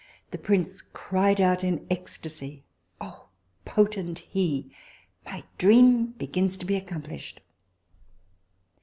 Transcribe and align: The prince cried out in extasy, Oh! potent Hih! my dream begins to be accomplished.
The 0.31 0.39
prince 0.39 0.81
cried 0.81 1.39
out 1.39 1.63
in 1.63 1.85
extasy, 1.91 2.63
Oh! 2.99 3.27
potent 3.65 4.23
Hih! 4.33 4.71
my 5.27 5.43
dream 5.59 6.13
begins 6.13 6.57
to 6.57 6.65
be 6.65 6.75
accomplished. 6.75 7.39